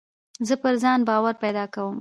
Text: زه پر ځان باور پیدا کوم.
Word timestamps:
زه 0.47 0.55
پر 0.61 0.73
ځان 0.83 0.99
باور 1.07 1.33
پیدا 1.43 1.65
کوم. 1.73 1.89